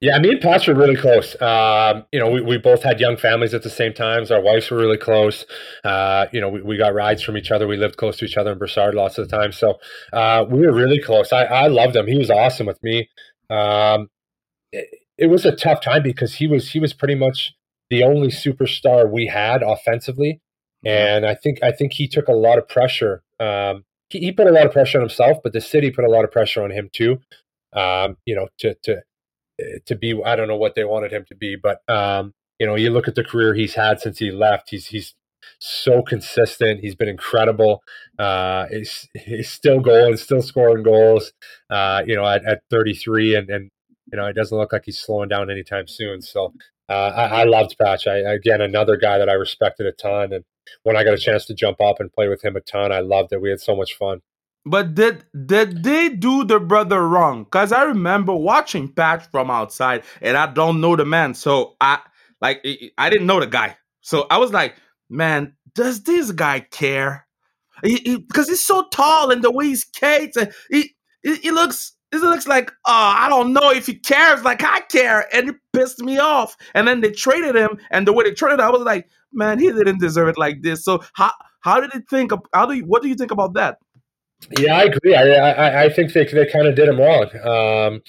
[0.00, 1.40] Yeah, me and Patch were really close.
[1.40, 4.30] Um, you know, we, we both had young families at the same times.
[4.30, 5.44] Our wives were really close.
[5.82, 7.66] Uh, you know, we, we got rides from each other.
[7.66, 9.50] We lived close to each other in Brossard lots of the time.
[9.50, 9.80] So
[10.12, 11.32] uh, we were really close.
[11.32, 12.06] I, I loved him.
[12.06, 13.08] He was awesome with me.
[13.50, 14.08] Um,
[14.72, 17.54] it, it was a tough time because he was he was pretty much
[17.90, 20.40] the only superstar we had offensively,
[20.84, 23.22] and I think I think he took a lot of pressure.
[23.38, 26.10] Um, he, he put a lot of pressure on himself, but the city put a
[26.10, 27.18] lot of pressure on him too.
[27.72, 29.02] Um, you know, to to
[29.86, 32.74] to be I don't know what they wanted him to be, but um, you know,
[32.74, 34.70] you look at the career he's had since he left.
[34.70, 35.14] He's he's
[35.58, 36.80] so consistent.
[36.80, 37.82] He's been incredible.
[38.18, 41.32] Uh, he's, he's still going, still scoring goals.
[41.70, 43.70] Uh, you know, at, at 33, and and
[44.12, 46.22] you know, it doesn't look like he's slowing down anytime soon.
[46.22, 46.52] So
[46.88, 48.06] uh, I, I loved Patch.
[48.06, 50.44] I, again, another guy that I respected a ton, and
[50.82, 53.00] when I got a chance to jump up and play with him a ton, I
[53.00, 53.40] loved it.
[53.40, 54.20] We had so much fun.
[54.64, 57.46] But did did they do the brother wrong?
[57.46, 61.98] Cause I remember watching Patch from outside, and I don't know the man, so I
[62.40, 62.64] like
[62.96, 64.76] I didn't know the guy, so I was like,
[65.10, 67.26] man, does this guy care?
[67.82, 70.94] Because he, he's so tall and the way he skates, and he,
[71.24, 74.80] he, he looks it looks like oh I don't know if he cares like I
[74.82, 76.56] care, and it pissed me off.
[76.74, 79.72] And then they traded him, and the way they traded, I was like, man, he
[79.72, 80.84] didn't deserve it like this.
[80.84, 82.30] So how how did it think?
[82.54, 83.78] How do you, what do you think about that?
[84.58, 85.14] Yeah, I agree.
[85.14, 87.28] I I, I think they they kind of did him wrong.
[87.46, 88.02] Um,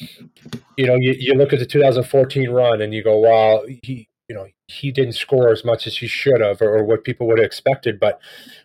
[0.78, 4.36] you know, you, you look at the 2014 run and you go, "Well, he you
[4.36, 7.38] know he didn't score as much as he should have, or, or what people would
[7.38, 8.20] have expected." But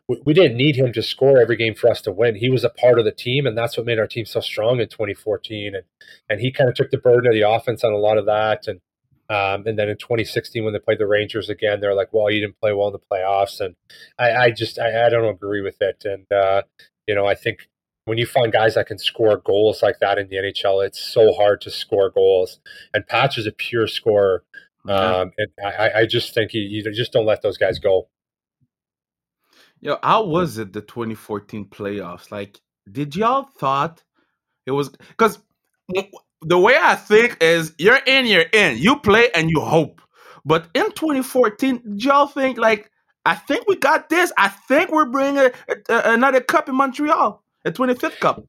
[0.08, 2.36] we, we, didn't need him to score every game for us to win.
[2.36, 4.80] He was a part of the team, and that's what made our team so strong
[4.80, 5.74] in 2014.
[5.74, 5.84] And
[6.28, 8.66] and he kind of took the burden of the offense on a lot of that.
[8.66, 8.80] And
[9.30, 12.40] um, and then in 2016, when they played the Rangers again, they're like, "Well, you
[12.40, 13.76] didn't play well in the playoffs," and
[14.18, 16.04] I, I just I, I, don't agree with it.
[16.06, 16.62] And uh,
[17.08, 17.68] you know, I think
[18.04, 21.32] when you find guys that can score goals like that in the NHL, it's so
[21.32, 22.60] hard to score goals.
[22.94, 24.44] And Patch is a pure scorer.
[24.86, 28.08] Um, and I, I, just think you, you just don't let those guys go.
[29.80, 32.30] Yo, how was it the 2014 playoffs?
[32.30, 34.02] Like, did y'all thought
[34.64, 35.38] it was because
[36.40, 40.00] the way I think is you're in, you're in, you play and you hope.
[40.44, 42.90] But in 2014, did y'all think like
[43.28, 44.32] I think we got this.
[44.38, 45.52] I think we're bringing a,
[45.90, 48.42] a, another cup in Montreal, a 25th cup.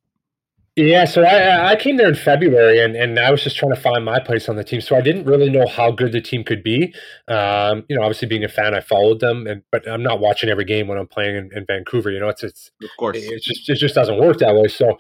[0.78, 3.82] Yeah, so I, I came there in February, and, and I was just trying to
[3.82, 4.80] find my place on the team.
[4.80, 6.94] So I didn't really know how good the team could be.
[7.28, 10.50] Um, you know, obviously being a fan, I followed them, and but I'm not watching
[10.50, 12.12] every game when I'm playing in, in Vancouver.
[12.12, 14.70] You know, it's it's of course it just it just doesn't work that way.
[14.70, 14.92] So,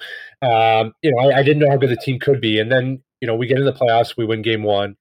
[0.42, 3.02] um, you know, I, I didn't know how good the team could be, and then
[3.22, 4.98] you know we get in the playoffs, we win game one,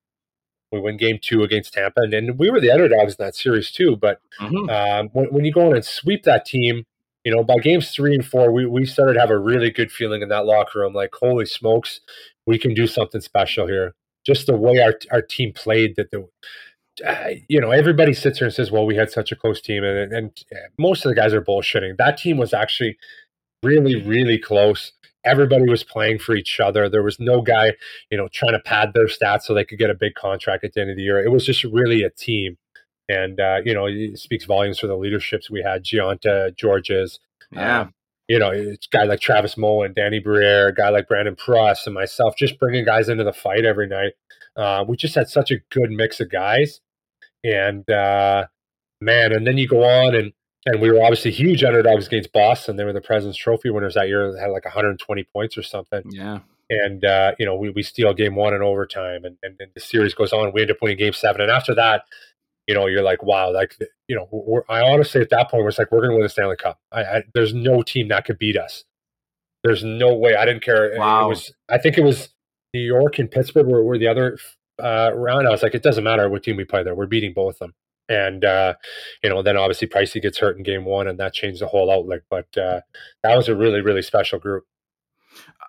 [0.70, 3.70] we win game two against Tampa, and, and we were the underdogs in that series
[3.70, 3.96] too.
[3.96, 4.68] But mm-hmm.
[4.68, 6.84] um, when, when, you go in and sweep that team,
[7.24, 9.90] you know, by games three and four, we, we started to have a really good
[9.90, 10.92] feeling in that locker room.
[10.92, 12.00] Like, holy smokes,
[12.46, 13.94] we can do something special here.
[14.26, 16.28] Just the way our our team played, that the
[17.06, 19.84] uh, you know, everybody sits here and says, "Well, we had such a close team,"
[19.84, 20.42] and, and
[20.78, 21.96] most of the guys are bullshitting.
[21.96, 22.98] That team was actually
[23.62, 24.92] really, really close
[25.28, 26.88] everybody was playing for each other.
[26.88, 27.72] There was no guy,
[28.10, 30.72] you know, trying to pad their stats so they could get a big contract at
[30.72, 31.22] the end of the year.
[31.22, 32.56] It was just really a team.
[33.08, 37.20] And, uh, you know, it speaks volumes for the leaderships we had Gionta, Gorges.
[37.50, 37.80] Yeah.
[37.80, 37.94] Um,
[38.28, 41.86] you know, it's a guy like Travis Moen, Danny Briere, a guy like Brandon Prust,
[41.86, 44.12] and myself, just bringing guys into the fight every night.
[44.54, 46.80] Uh, we just had such a good mix of guys.
[47.42, 48.46] And, uh,
[49.00, 50.32] man, and then you go on and
[50.68, 52.76] and we were obviously huge underdogs against Boston.
[52.76, 54.32] They were the President's Trophy winners that year.
[54.32, 56.02] They had like 120 points or something.
[56.10, 56.40] Yeah.
[56.68, 59.80] And uh, you know, we, we steal game one in overtime, and, and, and, the
[59.80, 60.52] series goes on.
[60.52, 62.02] We end up winning game seven, and after that,
[62.66, 63.74] you know, you're like, wow, like
[64.06, 66.56] you know, I honestly at that point was like, we're going to win the Stanley
[66.56, 66.78] Cup.
[66.92, 68.84] I, I, there's no team that could beat us.
[69.64, 70.36] There's no way.
[70.36, 70.92] I didn't care.
[70.98, 71.24] Wow.
[71.24, 71.52] It was.
[71.70, 72.28] I think it was
[72.74, 74.36] New York and Pittsburgh were, were the other
[74.78, 75.48] uh, round.
[75.48, 76.94] I was like, it doesn't matter what team we play there.
[76.94, 77.74] We're beating both of them.
[78.08, 78.74] And uh,
[79.22, 81.90] you know, then obviously Pricey gets hurt in game one, and that changed the whole
[81.90, 82.22] outlook.
[82.30, 82.80] But uh,
[83.22, 84.64] that was a really, really special group.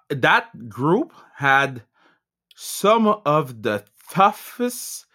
[0.09, 1.83] That group had
[2.55, 5.05] some of the toughest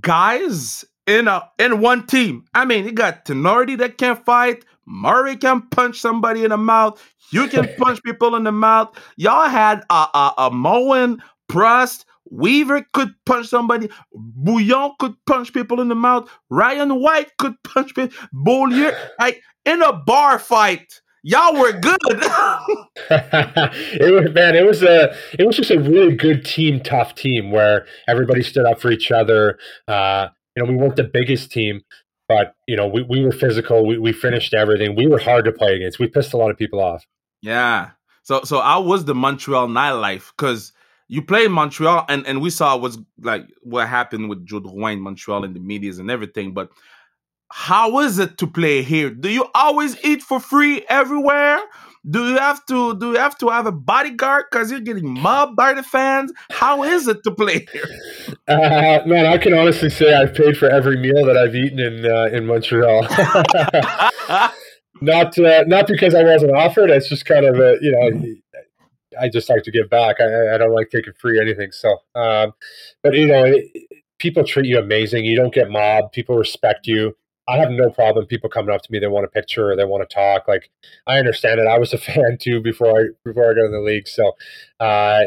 [0.00, 2.44] guys in a in one team.
[2.54, 7.02] I mean, you got Tinordi that can fight, Murray can punch somebody in the mouth,
[7.30, 8.96] you can punch people in the mouth.
[9.16, 13.88] Y'all had a a, a Moen, Prust, Weaver could punch somebody.
[14.12, 16.28] Bouillon could punch people in the mouth.
[16.50, 18.16] Ryan White could punch people.
[18.32, 21.00] Beaulieu, like in a bar fight.
[21.26, 21.96] Y'all were good.
[23.10, 24.54] it was man.
[24.54, 25.16] It was a.
[25.38, 29.10] It was just a really good team, tough team where everybody stood up for each
[29.10, 29.58] other.
[29.88, 31.80] Uh, you know, we weren't the biggest team,
[32.28, 33.86] but you know, we, we were physical.
[33.86, 34.96] We, we finished everything.
[34.96, 35.98] We were hard to play against.
[35.98, 37.06] We pissed a lot of people off.
[37.40, 37.92] Yeah.
[38.22, 40.73] So so I was the Montreal nightlife because
[41.08, 44.94] you play in Montreal and, and we saw what's like what happened with Joe Drouin
[44.94, 46.54] in Montreal and the medias and everything.
[46.54, 46.70] But
[47.50, 49.10] how is it to play here?
[49.10, 51.60] Do you always eat for free everywhere?
[52.08, 55.56] Do you have to do you have to have a bodyguard because you're getting mobbed
[55.56, 56.32] by the fans?
[56.50, 57.88] How is it to play here?
[58.46, 62.04] Uh, man, I can honestly say I've paid for every meal that I've eaten in
[62.04, 63.00] uh, in Montreal.
[65.00, 66.90] not uh, not because I wasn't offered.
[66.90, 68.34] It's just kind of a you know
[69.20, 70.20] I just like to give back.
[70.20, 71.72] I, I don't like taking free anything.
[71.72, 72.52] So, um,
[73.02, 75.24] but you know, it, people treat you amazing.
[75.24, 76.12] You don't get mobbed.
[76.12, 77.16] People respect you.
[77.46, 78.98] I have no problem people coming up to me.
[78.98, 80.48] They want a picture or they want to talk.
[80.48, 80.70] Like
[81.06, 81.66] I understand it.
[81.66, 84.08] I was a fan too before I before I got in the league.
[84.08, 84.32] So
[84.80, 85.24] uh,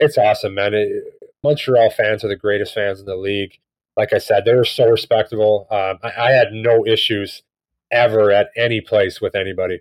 [0.00, 0.74] it's awesome, man.
[0.74, 1.04] It,
[1.44, 3.58] Montreal fans are the greatest fans in the league.
[3.96, 5.66] Like I said, they're so respectable.
[5.70, 7.42] Um, I, I had no issues
[7.90, 9.80] ever at any place with anybody.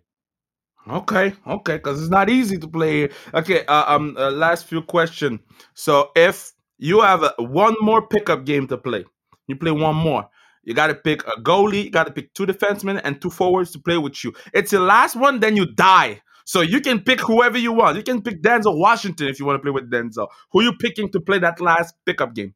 [0.89, 3.09] Okay, okay, because it's not easy to play.
[3.33, 5.39] Okay, uh, um, uh, last few question.
[5.73, 9.03] So if you have a, one more pickup game to play,
[9.47, 10.29] you play one more.
[10.63, 13.71] You got to pick a goalie, you got to pick two defensemen and two forwards
[13.71, 14.33] to play with you.
[14.53, 16.21] It's the last one, then you die.
[16.45, 17.97] So you can pick whoever you want.
[17.97, 20.27] You can pick Denzel Washington if you want to play with Denzel.
[20.51, 22.53] Who you picking to play that last pickup game?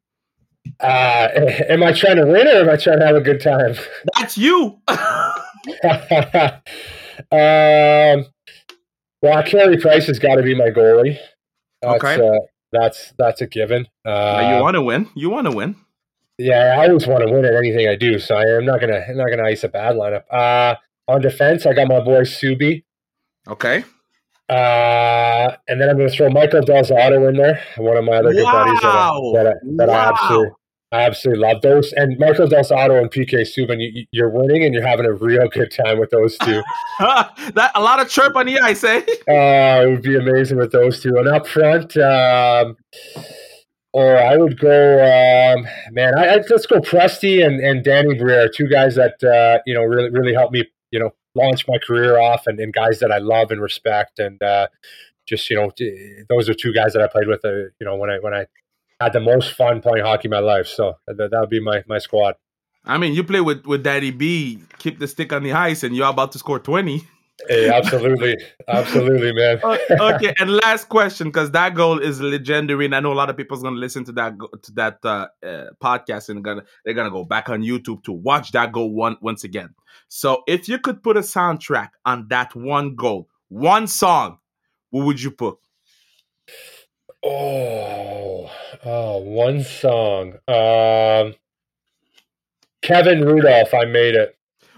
[0.80, 1.28] Uh,
[1.70, 3.76] am I trying to win or am I trying to have a good time?
[4.18, 4.80] That's you.
[7.32, 8.26] um,
[9.22, 11.18] well, Carey Price has got to be my goalie.
[11.82, 12.28] That's, okay.
[12.28, 12.40] Uh,
[12.72, 13.88] that's that's a given.
[14.06, 15.10] Uh, you want to win.
[15.16, 15.76] You want to win.
[16.38, 19.04] Yeah, I always want to win at anything I do, so I am not gonna
[19.08, 20.24] I'm not gonna ice a bad lineup.
[20.32, 20.76] Uh,
[21.08, 22.84] on defense, I got my boy Subi.
[23.48, 23.84] Okay.
[24.50, 28.18] Uh, and then I'm going to throw Michael Del Zotto in there, one of my
[28.18, 29.94] other good buddies that, I, that, I, that wow.
[29.94, 30.52] I absolutely
[30.92, 31.94] I absolutely love those.
[31.94, 35.72] And Michael Del and PK Subban, you, you're winning and you're having a real good
[35.72, 36.62] time with those two.
[37.00, 38.98] that a lot of chirp on the ice, eh?
[39.00, 41.16] uh, it would be amazing with those two.
[41.18, 42.76] And up front, um,
[43.94, 48.50] or I would go, um, man, I, I, let's go Prusty and, and Danny Briere,
[48.50, 52.20] two guys that uh, you know really really helped me, you know, launch my career
[52.20, 54.68] off, and, and guys that I love and respect, and uh,
[55.28, 55.72] just you know,
[56.30, 58.46] those are two guys that I played with, uh, you know, when I when I
[59.02, 60.68] had the most fun playing hockey in my life.
[60.68, 62.36] So that, that would be my, my squad.
[62.86, 65.96] I mean, you play with, with Daddy B, keep the stick on the ice, and
[65.96, 67.04] you're about to score 20.
[67.48, 68.38] Hey, absolutely.
[68.68, 69.60] absolutely, man.
[69.64, 73.38] okay, and last question, because that goal is legendary, and I know a lot of
[73.38, 77.26] people's gonna listen to that to that uh, uh, podcast and gonna they're gonna go
[77.26, 79.74] back on YouTube to watch that goal one once again.
[80.08, 84.38] So, if you could put a soundtrack on that one goal, one song,
[84.92, 85.58] what would you put?
[87.24, 88.52] Oh,
[88.86, 90.34] oh, one song.
[90.48, 91.36] Um,
[92.82, 94.36] Kevin Rudolf, I made it.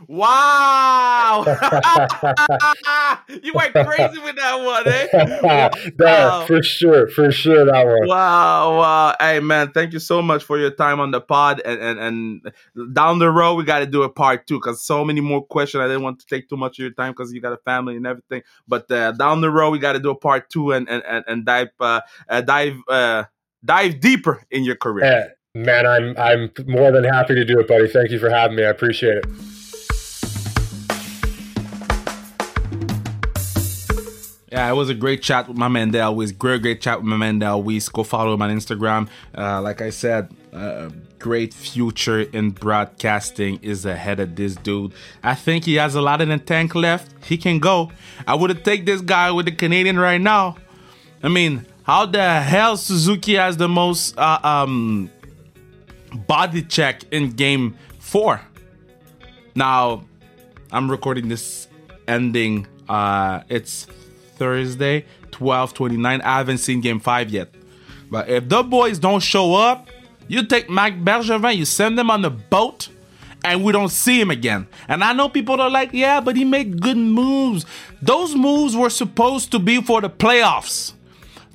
[0.08, 1.44] Wow!
[3.44, 5.70] you went crazy with that one, eh?
[6.00, 6.46] wow.
[6.48, 8.08] for sure, for sure, that one.
[8.08, 9.16] Wow, wow.
[9.20, 11.62] Hey, man, thank you so much for your time on the pod.
[11.64, 12.00] And and,
[12.76, 15.44] and down the road, we got to do a part two because so many more
[15.46, 15.82] questions.
[15.82, 17.96] I didn't want to take too much of your time because you got a family
[17.96, 18.44] and everything.
[18.68, 21.24] But uh, down the road, we got to do a part two and and and,
[21.28, 23.26] and dive uh, uh, dive uh,
[23.64, 25.06] dive deeper in your career.
[25.06, 25.28] Yeah.
[25.56, 27.88] Man, I'm I'm more than happy to do it, buddy.
[27.88, 28.66] Thank you for having me.
[28.66, 29.26] I appreciate it.
[34.54, 36.14] Yeah, it was a great chat with my man Dale.
[36.14, 37.60] Great, great chat with my man Dale.
[37.92, 39.10] Go follow him on Instagram.
[39.36, 44.94] Uh, like I said, uh, great future in broadcasting is ahead of this dude.
[45.24, 47.12] I think he has a lot in the tank left.
[47.26, 47.92] He can go.
[48.28, 50.58] I would take this guy with the Canadian right now.
[51.24, 55.10] I mean, how the hell Suzuki has the most uh, um,
[56.28, 58.40] body check in game four?
[59.56, 60.04] Now,
[60.72, 61.68] I'm recording this
[62.08, 62.68] ending.
[62.88, 63.88] Uh, it's
[64.44, 66.22] Thursday, 12:29.
[66.22, 67.48] I haven't seen Game Five yet,
[68.12, 69.88] but if the boys don't show up,
[70.28, 72.90] you take Marc Bergevin, you send them on the boat,
[73.46, 74.68] and we don't see him again.
[74.90, 77.66] And I know people are like, yeah, but he made good moves.
[78.02, 80.92] Those moves were supposed to be for the playoffs.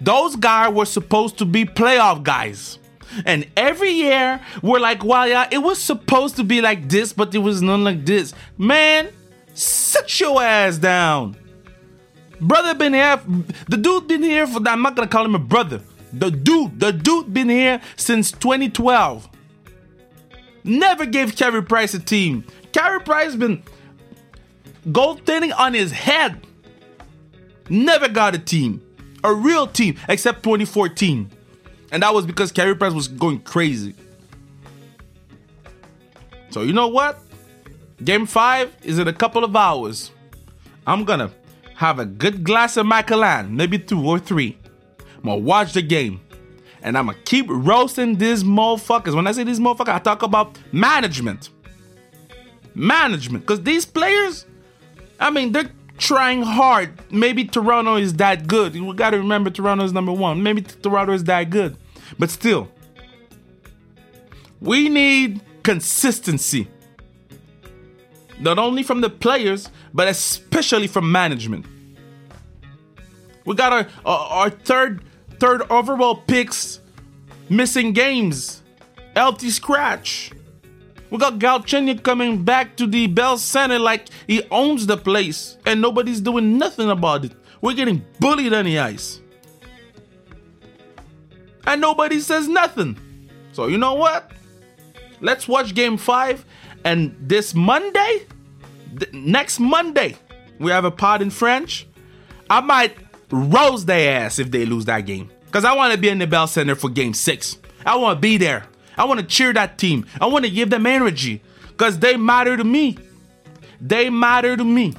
[0.01, 2.79] Those guys were supposed to be playoff guys.
[3.27, 7.35] And every year we're like, well, yeah, it was supposed to be like this, but
[7.35, 8.33] it was none like this.
[8.57, 9.09] Man,
[9.53, 11.37] sit your ass down.
[12.41, 13.21] Brother been here.
[13.69, 14.61] The dude been here for.
[14.61, 14.73] That.
[14.73, 15.81] I'm not gonna call him a brother.
[16.13, 19.29] The dude, the dude been here since 2012.
[20.65, 22.45] Never gave Carey Price a team.
[22.73, 23.63] Carey Price been
[24.87, 26.47] goaltending on his head.
[27.69, 28.83] Never got a team,
[29.23, 31.31] a real team, except 2014,
[31.93, 33.95] and that was because Carey Price was going crazy.
[36.51, 37.19] So you know what?
[38.03, 40.11] Game five is in a couple of hours.
[40.87, 41.31] I'm gonna
[41.79, 44.59] have a good glass of Macallan, maybe two or three.
[45.19, 46.21] I'm gonna watch the game.
[46.83, 49.15] And I'm gonna keep roasting these motherfuckers.
[49.15, 51.51] When I say these motherfuckers, I talk about management.
[52.75, 53.47] Management.
[53.47, 54.45] Because these players,
[55.21, 56.91] I mean, they're trying hard.
[57.13, 58.75] Maybe Toronto is that good.
[58.75, 60.43] We gotta remember Toronto is number one.
[60.43, 61.77] Maybe Toronto is that good.
[62.19, 62.69] But still,
[64.61, 66.67] we need consistency.
[68.41, 71.67] Not only from the players, but especially from management.
[73.45, 75.03] We got our, uh, our third
[75.41, 76.81] third overall picks
[77.49, 78.63] missing games.
[79.17, 80.33] LT Scratch.
[81.11, 85.81] We got Galchenyuk coming back to the Bell Center like he owns the place and
[85.81, 87.33] nobody's doing nothing about it.
[87.63, 89.21] We're getting bullied on the ice.
[91.67, 92.99] And nobody says nothing.
[93.53, 94.31] So, you know what?
[95.21, 96.45] Let's watch game five.
[96.85, 98.27] And this Monday,
[98.99, 100.17] th- next Monday,
[100.59, 101.87] we have a pod in French.
[102.49, 102.97] I might
[103.31, 105.31] roast their ass if they lose that game.
[105.47, 107.59] Because I want to be in the Bell Center for game six.
[107.85, 108.67] I want to be there.
[108.97, 110.07] I want to cheer that team.
[110.21, 111.43] I want to give them energy.
[111.69, 112.99] Because they matter to me.
[113.81, 114.95] They matter to me.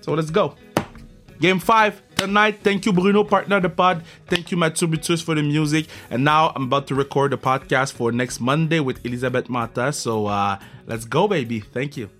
[0.00, 0.54] So let's go.
[1.40, 2.60] Game five tonight.
[2.62, 4.04] Thank you, Bruno, partner of the pod.
[4.26, 5.86] Thank you, Mathieu Butus, for the music.
[6.10, 9.92] And now I'm about to record the podcast for next Monday with Elizabeth Mata.
[9.92, 11.60] So uh, let's go, baby.
[11.60, 12.19] Thank you.